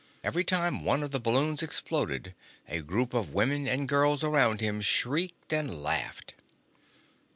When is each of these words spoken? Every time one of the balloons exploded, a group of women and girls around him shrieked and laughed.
Every 0.23 0.43
time 0.43 0.83
one 0.83 1.03
of 1.03 1.11
the 1.11 1.19
balloons 1.19 1.61
exploded, 1.61 2.33
a 2.67 2.81
group 2.81 3.13
of 3.13 3.35
women 3.35 3.67
and 3.67 3.87
girls 3.87 4.23
around 4.23 4.59
him 4.59 4.81
shrieked 4.81 5.53
and 5.53 5.79
laughed. 5.83 6.33